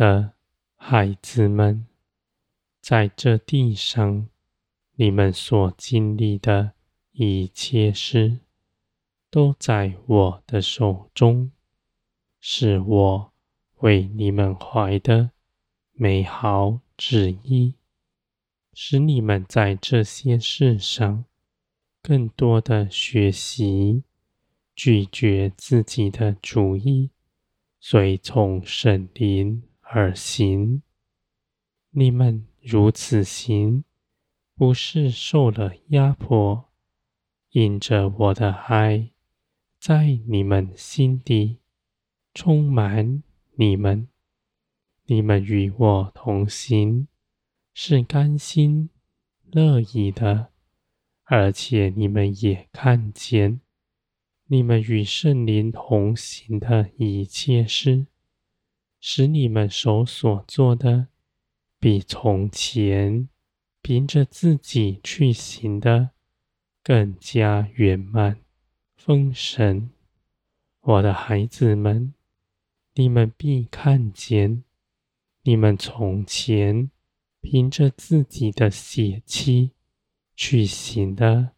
[0.00, 0.32] 的
[0.76, 1.86] 孩子们，
[2.80, 4.30] 在这地上，
[4.94, 6.72] 你们所经历的
[7.12, 8.38] 一切事，
[9.28, 11.52] 都在我的手中，
[12.40, 13.32] 是我
[13.80, 15.32] 为你们怀的
[15.92, 17.74] 美好旨意，
[18.72, 21.26] 使你们在这些事上
[22.00, 24.02] 更多的学习，
[24.74, 27.10] 拒绝自己的主意，
[27.78, 30.82] 随从神灵而行。
[31.90, 33.82] 你们如此行，
[34.54, 36.70] 不是受了压迫，
[37.50, 39.10] 引着我的爱，
[39.80, 41.58] 在你们心底
[42.32, 43.24] 充满
[43.56, 44.06] 你们。
[45.06, 47.08] 你们与我同行，
[47.74, 48.90] 是甘心
[49.50, 50.52] 乐意的，
[51.24, 53.60] 而且你们也看见，
[54.46, 58.06] 你们与圣灵同行的一切事，
[59.00, 61.08] 使你们手所做的，
[61.78, 63.28] 比从前
[63.80, 66.10] 凭着自己去行的
[66.84, 68.40] 更加圆满
[68.94, 69.90] 丰盛。
[70.82, 72.14] 我的孩子们，
[72.94, 74.64] 你们必看见，
[75.42, 76.90] 你们从前
[77.40, 79.70] 凭着自己的血气
[80.36, 81.52] 去行的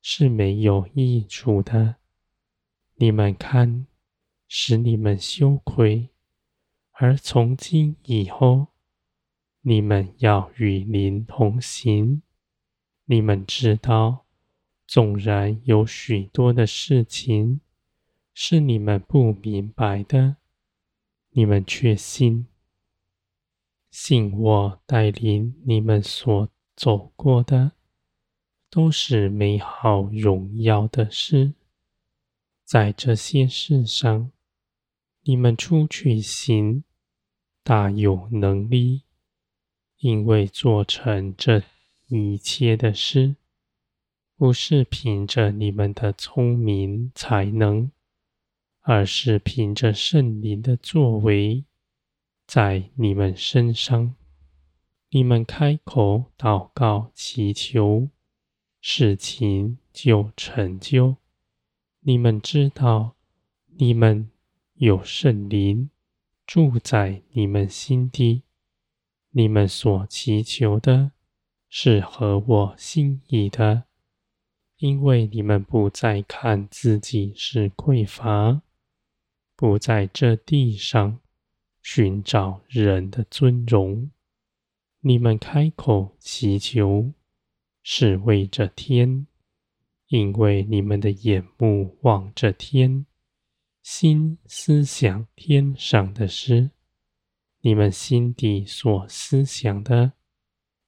[0.00, 1.96] 是没有益处的。
[2.94, 3.86] 你们看，
[4.46, 6.10] 使你们羞愧，
[6.98, 8.68] 而从今以后。
[9.68, 12.22] 你们要与灵同行。
[13.06, 14.24] 你们知道，
[14.86, 17.60] 纵然有许多的事情
[18.32, 20.36] 是你们不明白的，
[21.30, 22.46] 你们却信，
[23.90, 27.72] 信我带领你们所走过的，
[28.70, 31.54] 都是美好荣耀的事。
[32.62, 34.30] 在这些事上，
[35.22, 36.84] 你们出去行，
[37.66, 39.02] 大有能力。
[39.98, 41.64] 因为做成这
[42.06, 43.34] 一切的事，
[44.36, 47.90] 不是凭着你们的聪明才能，
[48.82, 51.64] 而是凭着圣灵的作为，
[52.46, 54.14] 在你们身上。
[55.10, 58.08] 你们开口祷告祈求，
[58.80, 61.16] 事情就成就。
[62.00, 63.16] 你们知道，
[63.78, 64.30] 你们
[64.74, 65.90] 有圣灵
[66.46, 68.42] 住在你们心底。
[69.30, 71.12] 你们所祈求的
[71.68, 73.84] 是合我心意的，
[74.78, 78.62] 因为你们不再看自己是匮乏，
[79.56, 81.20] 不在这地上
[81.82, 84.10] 寻找人的尊荣。
[85.00, 87.12] 你们开口祈求
[87.82, 89.26] 是为着天，
[90.08, 93.04] 因为你们的眼目望着天，
[93.88, 96.72] 心思想天上的事。
[97.60, 100.14] 你们心底所思想的，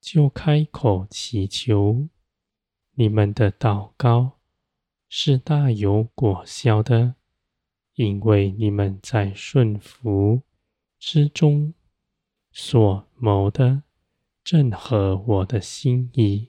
[0.00, 2.08] 就开口祈求。
[2.92, 4.38] 你们的祷告
[5.10, 7.16] 是大有果效的，
[7.96, 10.40] 因为你们在顺服
[10.98, 11.74] 之中
[12.50, 13.82] 所谋的，
[14.42, 16.48] 正合我的心意。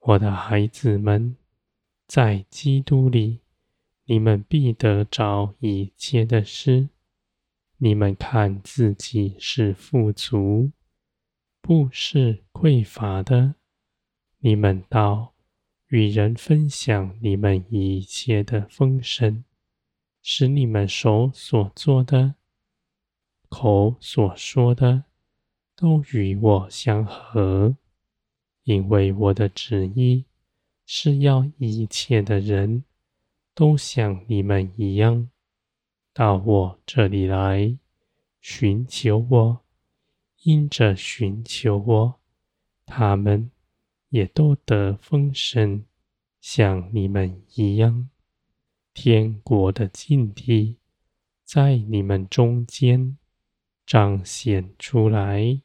[0.00, 1.38] 我的孩子们，
[2.06, 3.40] 在基督里，
[4.06, 6.90] 你们必得着一切的事。
[7.78, 10.70] 你们看自己是富足，
[11.60, 13.54] 不是匮乏的。
[14.38, 15.34] 你们到
[15.88, 19.44] 与人分享你们一切的丰盛，
[20.22, 22.34] 使你们手所做的、
[23.48, 25.04] 口所说的，
[25.74, 27.76] 都与我相合。
[28.64, 30.24] 因为我的旨意
[30.86, 32.84] 是要一切的人
[33.54, 35.30] 都像你们一样。
[36.12, 37.78] 到我这里来
[38.40, 39.64] 寻求我，
[40.42, 42.20] 因着寻求我，
[42.84, 43.50] 他们
[44.10, 45.84] 也都得丰盛，
[46.40, 48.10] 像你们一样。
[48.92, 50.78] 天国的境地
[51.42, 53.18] 在你们中间
[53.84, 55.60] 彰显出来，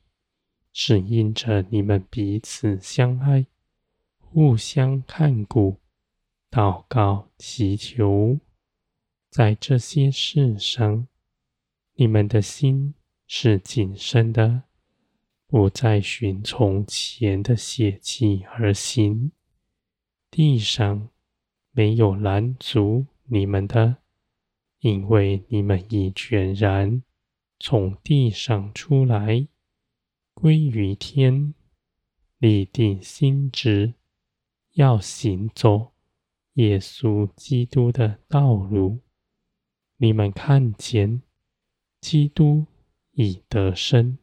[0.73, 3.45] 是因着你们彼此相爱，
[4.17, 5.77] 互相看顾，
[6.51, 8.39] 祷告祈求。
[9.29, 11.07] 在这些事上，
[11.93, 12.95] 你们的心
[13.27, 14.63] 是谨慎的，
[15.45, 19.31] 不再循从前的血气而行。
[20.31, 21.09] 地上
[21.71, 23.97] 没有拦阻你们的，
[24.79, 27.03] 因为你们已全然
[27.59, 29.47] 从地上出来，
[30.33, 31.53] 归于天，
[32.39, 33.93] 立定心志，
[34.73, 35.91] 要行走
[36.53, 38.99] 耶稣基督的道路。
[39.97, 41.21] 你们看见，
[41.99, 42.65] 基督
[43.11, 44.17] 已得胜，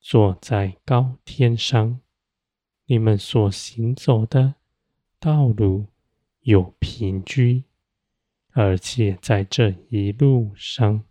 [0.00, 2.00] 坐在高天上。
[2.86, 4.56] 你们所行走的
[5.18, 5.86] 道路
[6.40, 7.64] 有凭据，
[8.50, 11.04] 而且在这一路上，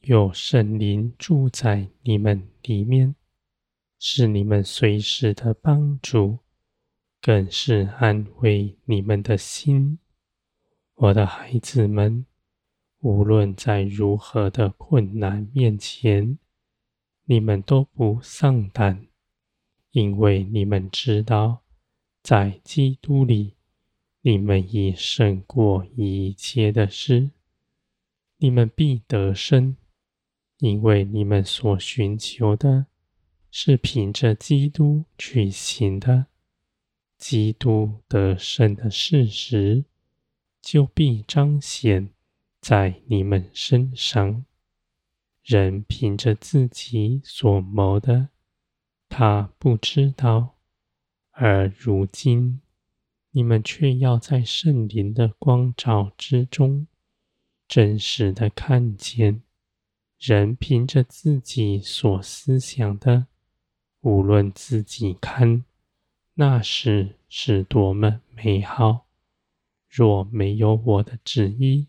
[0.00, 3.14] 有圣灵住在你们里面，
[3.98, 6.38] 是你们随时的帮助，
[7.22, 9.98] 更是安慰你们的心。
[10.94, 12.24] 我的孩子们，
[13.00, 16.38] 无论在如何的困难面前，
[17.24, 19.06] 你们都不丧胆。
[19.92, 21.62] 因为你们知道，
[22.22, 23.56] 在基督里，
[24.22, 27.32] 你们已胜过一切的事，
[28.38, 29.76] 你们必得胜，
[30.58, 32.86] 因为你们所寻求的，
[33.50, 36.26] 是凭着基督去行的。
[37.20, 39.84] 基督得胜的事实，
[40.62, 42.08] 就必彰显
[42.62, 44.46] 在你们身上。
[45.44, 48.30] 人凭着自己所谋的。
[49.08, 50.56] 他不知道，
[51.32, 52.62] 而如今
[53.32, 56.86] 你们却要在圣灵的光照之中，
[57.68, 59.42] 真实的看见，
[60.18, 63.26] 人凭着自己所思想的，
[64.00, 65.64] 无论自己看
[66.40, 69.06] 那时是多么美好，
[69.90, 71.88] 若没有我的旨意，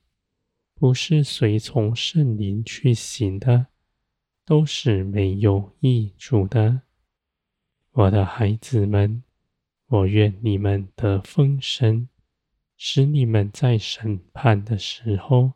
[0.73, 3.67] 不是随从圣灵去行的，
[4.43, 6.81] 都是没有益处的。
[7.91, 9.23] 我的孩子们，
[9.87, 12.09] 我愿你们得丰盛，
[12.75, 15.53] 使你们在审判的时候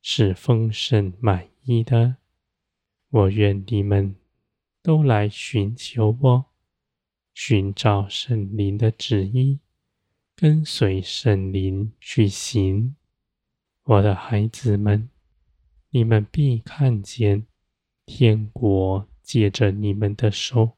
[0.00, 2.14] 是丰盛满意的。
[3.08, 4.14] 我愿你们
[4.84, 6.49] 都来寻求我，
[7.42, 9.60] 寻找圣灵的旨意，
[10.36, 12.96] 跟随圣灵去行。
[13.82, 15.08] 我的孩子们，
[15.88, 17.46] 你们必看见
[18.04, 20.76] 天国借着你们的手。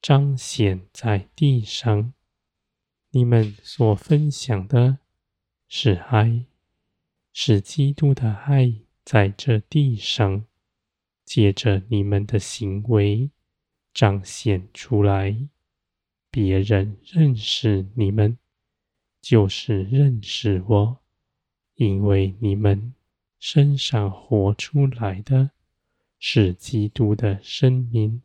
[0.00, 2.14] 彰显在地上，
[3.10, 4.96] 你们所分享的
[5.68, 6.46] 是爱，
[7.34, 8.72] 是基督的爱
[9.04, 10.46] 在这地上，
[11.26, 13.30] 借着你们的行为
[13.92, 15.48] 彰显出来。
[16.32, 18.38] 别人认识你们，
[19.20, 20.98] 就是认识我，
[21.74, 22.94] 因为你们
[23.38, 25.50] 身上活出来的
[26.18, 28.22] 是基督的生命。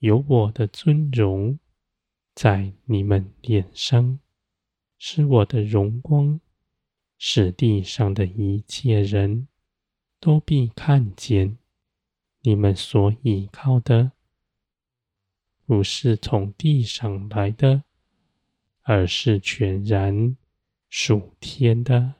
[0.00, 1.58] 有我的尊荣
[2.34, 4.18] 在你们脸上，
[4.98, 6.38] 是我的荣光，
[7.16, 9.48] 使地上的一切人
[10.20, 11.56] 都必看见。
[12.42, 14.12] 你们所依靠的，
[15.64, 17.84] 不是从地上来的，
[18.82, 20.36] 而是全然
[20.88, 22.14] 属天的。